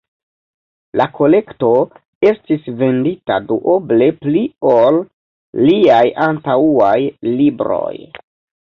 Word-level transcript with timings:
La 1.01 1.05
kolekto 1.19 1.69
estis 2.29 2.65
vendita 2.81 3.39
duoble 3.53 4.09
pli 4.25 4.43
ol 4.73 5.01
liaj 5.71 6.03
antaŭaj 6.29 6.99
libroj. 7.41 7.97